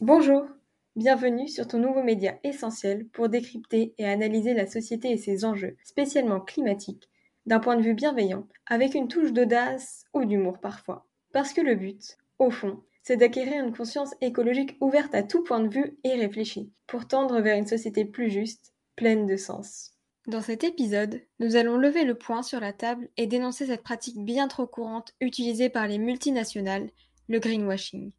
Bonjour, 0.00 0.46
bienvenue 0.96 1.46
sur 1.46 1.68
ton 1.68 1.76
nouveau 1.76 2.02
média 2.02 2.38
essentiel 2.42 3.06
pour 3.08 3.28
décrypter 3.28 3.92
et 3.98 4.06
analyser 4.06 4.54
la 4.54 4.66
société 4.66 5.10
et 5.10 5.18
ses 5.18 5.44
enjeux, 5.44 5.76
spécialement 5.84 6.40
climatiques, 6.40 7.10
d'un 7.44 7.60
point 7.60 7.76
de 7.76 7.82
vue 7.82 7.92
bienveillant, 7.92 8.48
avec 8.64 8.94
une 8.94 9.08
touche 9.08 9.34
d'audace 9.34 10.06
ou 10.14 10.24
d'humour 10.24 10.58
parfois. 10.58 11.06
Parce 11.34 11.52
que 11.52 11.60
le 11.60 11.74
but, 11.74 12.16
au 12.38 12.50
fond, 12.50 12.82
c'est 13.02 13.18
d'acquérir 13.18 13.62
une 13.62 13.76
conscience 13.76 14.14
écologique 14.22 14.78
ouverte 14.80 15.14
à 15.14 15.22
tout 15.22 15.44
point 15.44 15.60
de 15.60 15.68
vue 15.68 15.98
et 16.02 16.14
réfléchie, 16.14 16.72
pour 16.86 17.06
tendre 17.06 17.38
vers 17.42 17.58
une 17.58 17.66
société 17.66 18.06
plus 18.06 18.30
juste, 18.30 18.72
pleine 18.96 19.26
de 19.26 19.36
sens. 19.36 19.92
Dans 20.26 20.40
cet 20.40 20.64
épisode, 20.64 21.20
nous 21.40 21.56
allons 21.56 21.76
lever 21.76 22.04
le 22.04 22.14
point 22.14 22.42
sur 22.42 22.60
la 22.60 22.72
table 22.72 23.10
et 23.18 23.26
dénoncer 23.26 23.66
cette 23.66 23.82
pratique 23.82 24.24
bien 24.24 24.48
trop 24.48 24.66
courante 24.66 25.12
utilisée 25.20 25.68
par 25.68 25.86
les 25.86 25.98
multinationales, 25.98 26.88
le 27.28 27.38
greenwashing. 27.38 28.12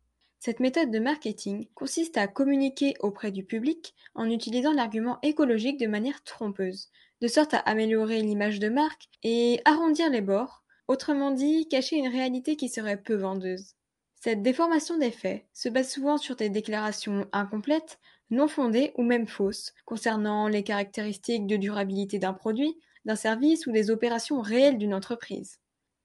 Cette 0.44 0.59
méthode 0.59 0.90
de 0.90 0.98
marketing 0.98 1.68
consiste 1.76 2.18
à 2.18 2.26
communiquer 2.26 2.95
auprès 3.02 3.30
du 3.30 3.44
public 3.44 3.94
en 4.16 4.27
utilisant 4.27 4.73
l'argument 4.73 5.20
écologique 5.22 5.80
de 5.80 5.86
manière 5.86 6.23
trompeuse, 6.23 6.90
de 7.22 7.27
sorte 7.27 7.54
à 7.54 7.59
améliorer 7.59 8.23
l'image 8.23 8.58
de 8.58 8.68
marque 8.68 9.04
et 9.22 9.62
arrondir 9.66 10.09
les 10.09 10.22
bords, 10.22 10.63
autrement 10.88 11.30
dit 11.30 11.68
cacher 11.68 11.98
une 11.98 12.08
réalité 12.08 12.55
qui 12.55 12.70
serait 12.70 12.99
peu 12.99 13.13
vendeuse. 13.13 13.76
Cette 14.16 14.41
déformation 14.41 14.98
des 14.98 15.12
faits 15.12 15.46
se 15.54 15.70
base 15.70 15.91
souvent 15.91 16.18
sur 16.18 16.35
des 16.35 16.49
déclarations 16.49 17.27
incomplètes, 17.34 17.99
non 18.32 18.48
fondées 18.48 18.94
ou 18.96 19.04
même 19.04 19.27
fausses 19.27 19.73
concernant 19.85 20.48
les 20.48 20.63
caractéristiques 20.63 21.46
de 21.46 21.55
durabilité 21.55 22.18
d'un 22.18 22.34
produit, 22.34 22.80
d'un 23.05 23.16
service 23.16 23.68
ou 23.68 23.71
des 23.71 23.91
opérations 23.91 24.41
réelles 24.41 24.80
d'une 24.80 24.96
entreprise. 24.96 25.60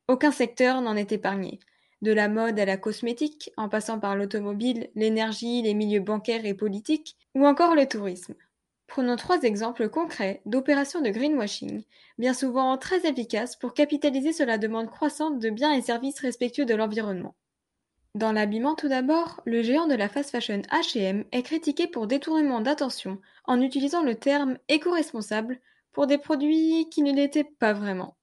Aucun 0.08 0.30
secteur 0.30 0.82
n'en 0.82 0.94
est 0.94 1.12
épargné, 1.12 1.58
de 2.02 2.12
la 2.12 2.28
mode 2.28 2.58
à 2.58 2.64
la 2.64 2.77
cosmétique, 2.77 3.50
en 3.56 3.69
passant 3.69 3.98
par 3.98 4.16
l'automobile, 4.16 4.91
l'énergie, 4.94 5.62
les 5.62 5.75
milieux 5.75 6.00
bancaires 6.00 6.44
et 6.44 6.55
politiques, 6.55 7.16
ou 7.34 7.47
encore 7.47 7.75
le 7.75 7.86
tourisme. 7.86 8.34
Prenons 8.86 9.16
trois 9.16 9.42
exemples 9.42 9.88
concrets 9.88 10.42
d'opérations 10.47 11.00
de 11.00 11.11
greenwashing, 11.11 11.83
bien 12.19 12.34
souvent 12.34 12.77
très 12.78 13.06
efficaces 13.06 13.56
pour 13.56 13.75
capitaliser 13.75 14.33
sur 14.33 14.47
la 14.47 14.58
demande 14.58 14.91
croissante 14.91 15.38
de 15.41 15.50
biens 15.50 15.72
et 15.72 15.83
services 15.83 16.20
respectueux 16.20 16.66
de 16.66 16.75
l'environnement. 16.75 17.34
Dans 18.14 18.33
l'habillement 18.33 18.75
tout 18.75 18.88
d'abord, 18.88 19.42
le 19.44 19.62
géant 19.62 19.86
de 19.86 19.94
la 19.94 20.08
fast 20.08 20.31
fashion 20.31 20.62
H&M 20.70 21.25
est 21.33 21.42
critiqué 21.42 21.86
pour 21.86 22.06
détournement 22.06 22.60
d'attention 22.62 23.20
en 23.44 23.60
utilisant 23.60 24.03
le 24.03 24.14
terme 24.14 24.56
éco-responsable 24.69 25.60
pour 25.92 26.06
des 26.06 26.19
produits 26.19 26.88
qui 26.91 27.03
ne 27.03 27.12
l'étaient 27.12 27.44
pas 27.44 27.75
vraiment. 27.75 28.16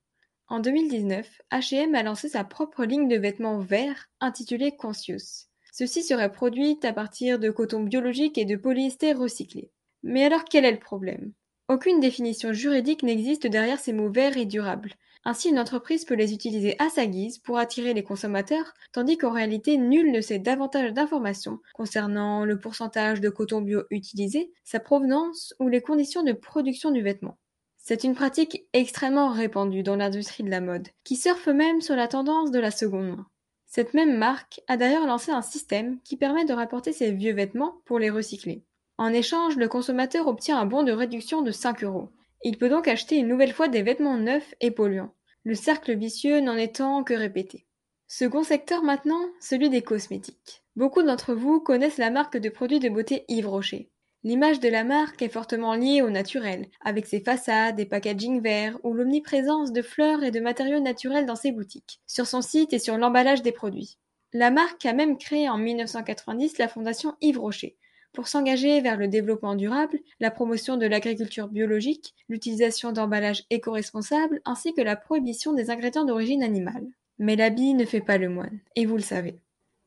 En 0.53 0.59
2019, 0.59 1.41
H&M 1.51 1.95
a 1.95 2.03
lancé 2.03 2.29
sa 2.29 2.43
propre 2.43 2.85
ligne 2.85 3.07
de 3.07 3.15
vêtements 3.15 3.57
verts 3.57 4.11
intitulée 4.19 4.71
Conscious. 4.71 5.47
Ceux-ci 5.71 6.03
seraient 6.03 6.31
produits 6.31 6.77
à 6.83 6.93
partir 6.93 7.39
de 7.39 7.49
coton 7.49 7.81
biologique 7.81 8.37
et 8.37 8.45
de 8.45 8.55
polyester 8.55 9.13
recyclé. 9.13 9.71
Mais 10.03 10.23
alors 10.23 10.43
quel 10.45 10.63
est 10.63 10.71
le 10.71 10.77
problème? 10.77 11.31
Aucune 11.69 11.99
définition 11.99 12.53
juridique 12.53 13.01
n'existe 13.01 13.47
derrière 13.47 13.79
ces 13.79 13.93
mots 13.93 14.11
verts 14.11 14.37
et 14.37 14.45
durables. 14.45 14.93
Ainsi 15.25 15.49
une 15.49 15.57
entreprise 15.57 16.05
peut 16.05 16.13
les 16.13 16.35
utiliser 16.35 16.75
à 16.77 16.89
sa 16.89 17.07
guise 17.07 17.39
pour 17.39 17.57
attirer 17.57 17.95
les 17.95 18.03
consommateurs, 18.03 18.75
tandis 18.91 19.17
qu'en 19.17 19.31
réalité 19.31 19.77
nul 19.77 20.11
ne 20.11 20.21
sait 20.21 20.37
davantage 20.37 20.93
d'informations 20.93 21.61
concernant 21.73 22.45
le 22.45 22.59
pourcentage 22.59 23.21
de 23.21 23.29
coton 23.29 23.61
bio 23.61 23.85
utilisé, 23.89 24.53
sa 24.63 24.79
provenance 24.79 25.55
ou 25.59 25.67
les 25.67 25.81
conditions 25.81 26.21
de 26.21 26.33
production 26.33 26.91
du 26.91 27.01
vêtement. 27.01 27.39
C'est 27.85 28.05
une 28.05 28.15
pratique 28.15 28.65
extrêmement 28.71 29.29
répandue 29.29 29.83
dans 29.83 29.97
l'industrie 29.97 30.43
de 30.43 30.49
la 30.49 30.61
mode, 30.61 30.87
qui 31.03 31.17
surfe 31.17 31.47
même 31.47 31.81
sur 31.81 31.97
la 31.97 32.07
tendance 32.07 32.49
de 32.49 32.59
la 32.59 32.71
seconde 32.71 33.09
main. 33.09 33.27
Cette 33.65 33.93
même 33.93 34.17
marque 34.17 34.61
a 34.69 34.77
d'ailleurs 34.77 35.05
lancé 35.05 35.31
un 35.31 35.41
système 35.41 35.99
qui 36.05 36.15
permet 36.15 36.45
de 36.45 36.53
rapporter 36.53 36.93
ses 36.93 37.11
vieux 37.11 37.33
vêtements 37.33 37.81
pour 37.83 37.99
les 37.99 38.09
recycler. 38.09 38.63
En 38.97 39.11
échange, 39.11 39.57
le 39.57 39.67
consommateur 39.67 40.27
obtient 40.27 40.57
un 40.57 40.65
bon 40.65 40.83
de 40.83 40.93
réduction 40.93 41.41
de 41.41 41.51
5 41.51 41.83
euros. 41.83 42.07
Il 42.45 42.57
peut 42.57 42.69
donc 42.69 42.87
acheter 42.87 43.17
une 43.17 43.27
nouvelle 43.27 43.51
fois 43.51 43.67
des 43.67 43.81
vêtements 43.81 44.17
neufs 44.17 44.55
et 44.61 44.71
polluants, 44.71 45.13
le 45.43 45.53
cercle 45.53 45.93
vicieux 45.93 46.39
n'en 46.39 46.55
étant 46.55 47.03
que 47.03 47.13
répété. 47.13 47.65
Second 48.07 48.43
secteur 48.43 48.81
maintenant, 48.81 49.25
celui 49.41 49.69
des 49.69 49.81
cosmétiques. 49.81 50.63
Beaucoup 50.77 51.03
d'entre 51.03 51.33
vous 51.33 51.59
connaissent 51.59 51.97
la 51.97 52.11
marque 52.11 52.37
de 52.37 52.47
produits 52.47 52.79
de 52.79 52.87
beauté 52.87 53.25
Yves 53.27 53.49
Rocher. 53.49 53.89
L'image 54.25 54.61
de 54.61 54.69
la 54.69 54.85
marque 54.85 55.21
est 55.21 55.27
fortement 55.27 55.75
liée 55.75 56.01
au 56.01 56.09
naturel, 56.09 56.67
avec 56.79 57.07
ses 57.07 57.19
façades 57.19 57.79
et 57.79 57.85
packaging 57.85 58.41
verts 58.41 58.77
ou 58.83 58.93
l'omniprésence 58.93 59.73
de 59.73 59.81
fleurs 59.81 60.23
et 60.23 60.31
de 60.31 60.39
matériaux 60.39 60.79
naturels 60.79 61.25
dans 61.25 61.35
ses 61.35 61.51
boutiques, 61.51 61.99
sur 62.07 62.25
son 62.25 62.41
site 62.41 62.71
et 62.71 62.79
sur 62.79 62.97
l'emballage 62.97 63.41
des 63.41 63.51
produits. 63.51 63.97
La 64.31 64.49
marque 64.49 64.85
a 64.85 64.93
même 64.93 65.17
créé 65.17 65.49
en 65.49 65.57
1990 65.57 66.57
la 66.57 66.69
fondation 66.69 67.15
Yves 67.19 67.39
Rocher, 67.39 67.75
pour 68.13 68.27
s'engager 68.27 68.79
vers 68.79 68.95
le 68.95 69.07
développement 69.07 69.55
durable, 69.55 69.99
la 70.19 70.31
promotion 70.31 70.77
de 70.77 70.85
l'agriculture 70.85 71.47
biologique, 71.47 72.13
l'utilisation 72.29 72.91
d'emballages 72.91 73.43
éco-responsables 73.49 74.39
ainsi 74.45 74.73
que 74.73 74.81
la 74.81 74.95
prohibition 74.95 75.51
des 75.51 75.71
ingrédients 75.71 76.05
d'origine 76.05 76.43
animale. 76.43 76.85
Mais 77.17 77.35
l'habit 77.35 77.73
ne 77.73 77.85
fait 77.85 78.01
pas 78.01 78.19
le 78.19 78.29
moine, 78.29 78.59
et 78.75 78.85
vous 78.85 78.95
le 78.95 79.01
savez. 79.01 79.39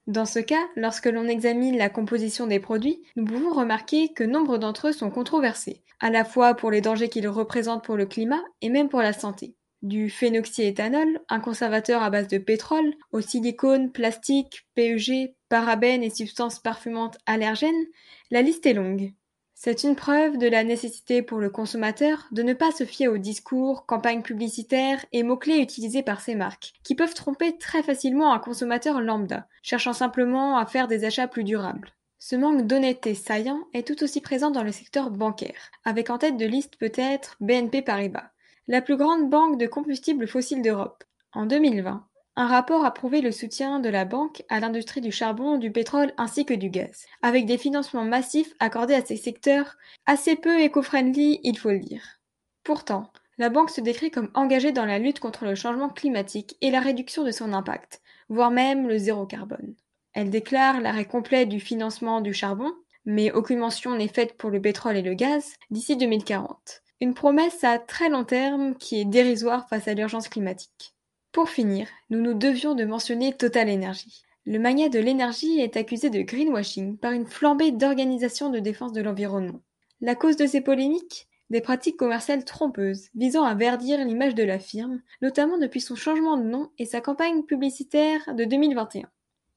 Dans 0.07 0.25
ce 0.25 0.39
cas, 0.39 0.65
lorsque 0.77 1.07
l'on 1.07 1.27
examine 1.27 1.77
la 1.77 1.89
composition 1.89 2.47
des 2.47 2.61
produits, 2.61 3.03
nous 3.17 3.25
pouvons 3.25 3.53
remarquer 3.53 4.13
que 4.13 4.23
nombre 4.23 4.57
d'entre 4.57 4.89
eux 4.89 4.93
sont 4.93 5.11
controversés, 5.11 5.83
à 5.99 6.11
la 6.11 6.25
fois 6.25 6.55
pour 6.55 6.71
les 6.71 6.81
dangers 6.81 7.09
qu'ils 7.09 7.29
représentent 7.29 7.85
pour 7.85 7.97
le 7.97 8.07
climat 8.07 8.43
et 8.61 8.69
même 8.69 8.89
pour 8.89 9.01
la 9.01 9.13
santé. 9.13 9.57
Du 9.83 10.09
phénoxyéthanol, 10.09 11.21
un 11.29 11.41
conservateur 11.41 12.03
à 12.03 12.11
base 12.11 12.29
de 12.29 12.39
pétrole, 12.39 12.95
au 13.11 13.21
silicone, 13.21 13.91
plastique, 13.91 14.67
PEG, 14.75 15.35
parabènes 15.49 16.05
et 16.05 16.11
substances 16.11 16.61
parfumantes 16.61 17.19
allergènes, 17.27 17.87
la 18.31 18.43
liste 18.43 18.67
est 18.67 18.75
longue. 18.75 19.13
C'est 19.59 19.85
une 19.85 19.97
preuve 19.97 20.37
de 20.37 20.49
la 20.49 20.65
nécessité 20.65 21.23
pour 21.23 21.39
le 21.39 21.49
consommateur 21.49 22.29
de 22.31 22.43
ne 22.43 22.53
pas 22.53 22.73
se 22.73 22.85
fier 22.85 23.09
aux 23.09 23.17
discours, 23.17 23.87
campagnes 23.87 24.21
publicitaires 24.21 25.03
et 25.13 25.23
mots-clés 25.23 25.63
utilisés 25.63 26.03
par 26.03 26.21
ces 26.21 26.35
marques, 26.35 26.75
qui 26.85 26.95
peuvent 26.95 27.15
tromper 27.15 27.57
très 27.57 27.83
facilement 27.83 28.35
un 28.35 28.39
consommateur 28.39 29.01
lambda, 29.01 29.49
cherchant 29.63 29.95
simplement 29.95 30.59
à 30.59 30.67
faire 30.67 30.89
des 30.89 31.07
achats 31.07 31.27
plus 31.27 31.43
durables. 31.43 31.91
Ce 32.19 32.37
manque 32.37 32.67
d'honnêteté 32.67 33.15
saillant 33.15 33.61
est 33.73 33.87
tout 33.87 34.05
aussi 34.05 34.21
présent 34.21 34.51
dans 34.51 34.63
le 34.63 34.73
secteur 34.73 35.11
bancaire, 35.11 35.71
avec 35.87 36.11
en 36.11 36.19
tête 36.19 36.37
de 36.37 36.45
liste 36.45 36.77
peut-être 36.77 37.37
BNP 37.41 37.81
Paribas, 37.81 38.31
la 38.69 38.83
plus 38.83 38.99
grande 38.99 39.31
banque 39.31 39.59
de 39.59 39.67
combustibles 39.67 40.29
fossiles 40.29 40.61
d'Europe. 40.61 41.03
En 41.33 41.47
2020, 41.47 42.07
un 42.37 42.47
rapport 42.47 42.85
a 42.85 42.93
prouvé 42.93 43.23
le 43.23 43.33
soutien 43.33 43.81
de 43.81 43.89
la 43.89 44.05
banque 44.05 44.43
à 44.51 44.61
l'industrie 44.61 45.01
du 45.01 45.11
charbon, 45.11 45.57
du 45.57 45.73
pétrole 45.73 46.13
ainsi 46.19 46.45
que 46.45 46.53
du 46.53 46.69
gaz, 46.69 47.07
avec 47.23 47.47
des 47.47 47.57
financements 47.57 48.05
massifs 48.05 48.53
accordés 48.61 48.95
à 48.95 49.05
ces 49.05 49.17
secteurs 49.17 49.77
assez 50.05 50.37
peu 50.37 50.61
éco-friendly, 50.61 51.41
il 51.43 51.59
faut 51.59 51.71
le 51.71 51.79
dire. 51.79 52.21
Pourtant, 52.63 53.11
la 53.39 53.49
banque 53.49 53.71
se 53.71 53.81
décrit 53.81 54.11
comme 54.11 54.31
engagée 54.35 54.73
dans 54.73 54.85
la 54.85 54.99
lutte 54.99 55.19
contre 55.19 55.45
le 55.47 55.55
changement 55.55 55.89
climatique 55.89 56.57
et 56.61 56.71
la 56.71 56.81
réduction 56.81 57.25
de 57.25 57.31
son 57.31 57.55
impact, 57.55 58.03
voire 58.29 58.51
même 58.51 58.87
le 58.87 58.99
zéro 58.99 59.25
carbone. 59.25 59.75
Elle 60.13 60.31
déclare 60.31 60.81
l'arrêt 60.81 61.05
complet 61.07 61.47
du 61.47 61.61
financement 61.61 62.21
du 62.21 62.35
charbon, 62.35 62.73
mais 63.07 63.33
aucune 63.33 63.59
mention 63.59 63.95
n'est 63.95 64.09
faite 64.09 64.37
pour 64.37 64.51
le 64.51 64.61
pétrole 64.61 64.97
et 64.97 65.03
le 65.03 65.15
gaz 65.15 65.55
d'ici 65.71 65.97
2040. 65.97 66.83
Une 67.01 67.15
promesse 67.15 67.65
à 67.65 67.79
très 67.79 68.09
long 68.09 68.25
terme 68.25 68.75
qui 68.77 69.01
est 69.01 69.05
dérisoire 69.05 69.69
face 69.69 69.89
à 69.89 69.95
l'urgence 69.95 70.29
climatique. 70.29 70.96
Pour 71.37 71.51
finir, 71.51 71.87
nous 72.09 72.23
nous 72.23 72.33
devions 72.33 72.75
de 72.75 72.87
mentionner 72.87 73.35
Total 73.35 73.69
Energy. 73.69 74.23
Le 74.47 74.59
magnat 74.59 74.89
de 74.89 74.99
l'énergie 74.99 75.61
est 75.61 75.77
accusé 75.77 76.09
de 76.09 76.23
greenwashing 76.23 76.97
par 76.97 77.13
une 77.13 77.27
flambée 77.27 77.73
d'organisations 77.73 78.49
de 78.49 78.59
défense 78.59 78.95
de 78.95 79.03
l'environnement. 79.03 79.61
La 80.01 80.15
cause 80.15 80.39
de 80.39 80.47
ces 80.47 80.63
polémiques? 80.63 81.29
Des 81.51 81.61
pratiques 81.61 81.99
commerciales 81.99 82.47
trompeuses 82.47 83.11
visant 83.15 83.45
à 83.45 83.55
verdir 83.55 84.03
l'image 84.03 84.35
de 84.35 84.45
la 84.45 84.59
firme, 84.59 85.03
notamment 85.21 85.59
depuis 85.59 85.83
son 85.83 85.95
changement 85.95 86.39
de 86.39 86.45
nom 86.45 86.71
et 86.79 86.87
sa 86.87 87.03
campagne 87.03 87.43
publicitaire 87.43 88.35
de 88.35 88.45
2021. 88.45 89.07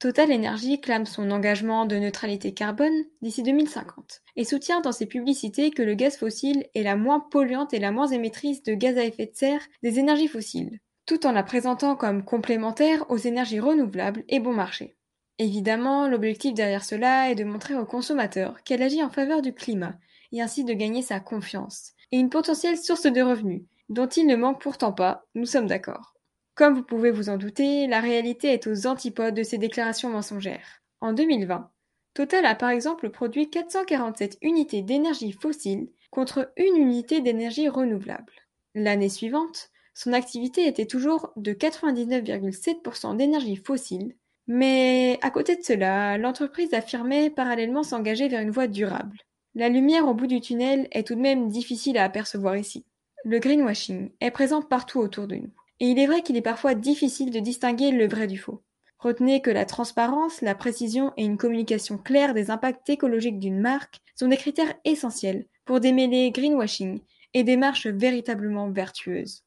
Total 0.00 0.30
Energy 0.30 0.82
clame 0.82 1.06
son 1.06 1.30
engagement 1.30 1.86
de 1.86 1.96
neutralité 1.96 2.52
carbone 2.52 3.06
d'ici 3.22 3.42
2050 3.42 4.20
et 4.36 4.44
soutient 4.44 4.82
dans 4.82 4.92
ses 4.92 5.06
publicités 5.06 5.70
que 5.70 5.82
le 5.82 5.94
gaz 5.94 6.18
fossile 6.18 6.66
est 6.74 6.82
la 6.82 6.96
moins 6.96 7.20
polluante 7.20 7.72
et 7.72 7.78
la 7.78 7.90
moins 7.90 8.08
émettrice 8.08 8.62
de 8.64 8.74
gaz 8.74 8.98
à 8.98 9.04
effet 9.04 9.24
de 9.24 9.34
serre 9.34 9.66
des 9.82 9.98
énergies 9.98 10.28
fossiles 10.28 10.78
tout 11.10 11.26
en 11.26 11.32
la 11.32 11.42
présentant 11.42 11.96
comme 11.96 12.24
complémentaire 12.24 13.04
aux 13.10 13.16
énergies 13.16 13.58
renouvelables 13.58 14.22
et 14.28 14.38
bon 14.38 14.52
marché. 14.52 14.94
Évidemment, 15.38 16.06
l'objectif 16.06 16.54
derrière 16.54 16.84
cela 16.84 17.32
est 17.32 17.34
de 17.34 17.42
montrer 17.42 17.74
aux 17.74 17.84
consommateurs 17.84 18.62
qu'elle 18.62 18.80
agit 18.80 19.02
en 19.02 19.10
faveur 19.10 19.42
du 19.42 19.52
climat, 19.52 19.96
et 20.30 20.40
ainsi 20.40 20.62
de 20.62 20.72
gagner 20.72 21.02
sa 21.02 21.18
confiance, 21.18 21.94
et 22.12 22.18
une 22.20 22.30
potentielle 22.30 22.78
source 22.78 23.06
de 23.06 23.22
revenus, 23.22 23.62
dont 23.88 24.06
il 24.06 24.24
ne 24.28 24.36
manque 24.36 24.62
pourtant 24.62 24.92
pas, 24.92 25.26
nous 25.34 25.46
sommes 25.46 25.66
d'accord. 25.66 26.14
Comme 26.54 26.76
vous 26.76 26.84
pouvez 26.84 27.10
vous 27.10 27.28
en 27.28 27.38
douter, 27.38 27.88
la 27.88 27.98
réalité 27.98 28.52
est 28.52 28.68
aux 28.68 28.86
antipodes 28.86 29.34
de 29.34 29.42
ces 29.42 29.58
déclarations 29.58 30.10
mensongères. 30.10 30.80
En 31.00 31.12
2020, 31.12 31.72
Total 32.14 32.46
a 32.46 32.54
par 32.54 32.70
exemple 32.70 33.10
produit 33.10 33.50
447 33.50 34.38
unités 34.42 34.82
d'énergie 34.82 35.32
fossile 35.32 35.88
contre 36.12 36.52
une 36.56 36.76
unité 36.76 37.20
d'énergie 37.20 37.68
renouvelable. 37.68 38.32
L'année 38.76 39.08
suivante, 39.08 39.70
son 40.02 40.14
activité 40.14 40.66
était 40.66 40.86
toujours 40.86 41.30
de 41.36 41.52
99,7% 41.52 43.18
d'énergie 43.18 43.56
fossile, 43.56 44.14
Mais 44.46 45.18
à 45.20 45.30
côté 45.30 45.56
de 45.56 45.62
cela, 45.62 46.16
l'entreprise 46.16 46.72
affirmait 46.72 47.28
parallèlement 47.28 47.82
s'engager 47.82 48.26
vers 48.28 48.40
une 48.40 48.50
voie 48.50 48.66
durable. 48.66 49.18
La 49.54 49.68
lumière 49.68 50.08
au 50.08 50.14
bout 50.14 50.26
du 50.26 50.40
tunnel 50.40 50.88
est 50.92 51.06
tout 51.06 51.16
de 51.16 51.20
même 51.20 51.50
difficile 51.50 51.98
à 51.98 52.04
apercevoir 52.04 52.56
ici. 52.56 52.86
Le 53.26 53.40
greenwashing 53.40 54.10
est 54.22 54.30
présent 54.30 54.62
partout 54.62 55.00
autour 55.00 55.26
de 55.26 55.36
nous. 55.36 55.50
Et 55.80 55.88
il 55.88 55.98
est 55.98 56.06
vrai 56.06 56.22
qu'il 56.22 56.38
est 56.38 56.40
parfois 56.40 56.74
difficile 56.74 57.30
de 57.30 57.38
distinguer 57.38 57.90
le 57.90 58.08
vrai 58.08 58.26
du 58.26 58.38
faux. 58.38 58.62
Retenez 59.00 59.42
que 59.42 59.50
la 59.50 59.66
transparence, 59.66 60.40
la 60.40 60.54
précision 60.54 61.12
et 61.18 61.24
une 61.24 61.36
communication 61.36 61.98
claire 61.98 62.32
des 62.32 62.50
impacts 62.50 62.88
écologiques 62.88 63.38
d'une 63.38 63.60
marque 63.60 64.00
sont 64.16 64.28
des 64.28 64.38
critères 64.38 64.74
essentiels 64.86 65.44
pour 65.66 65.78
démêler 65.78 66.30
greenwashing 66.30 67.00
et 67.34 67.44
démarches 67.44 67.86
véritablement 67.86 68.70
vertueuses. 68.70 69.44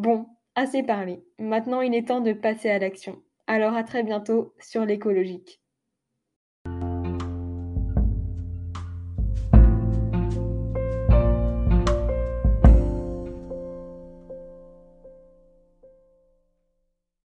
Bon, 0.00 0.28
assez 0.54 0.82
parlé. 0.82 1.22
Maintenant 1.38 1.82
il 1.82 1.94
est 1.94 2.08
temps 2.08 2.22
de 2.22 2.32
passer 2.32 2.70
à 2.70 2.78
l'action. 2.78 3.22
Alors 3.46 3.74
à 3.74 3.84
très 3.84 4.02
bientôt 4.02 4.54
sur 4.58 4.86
l'écologique. 4.86 5.60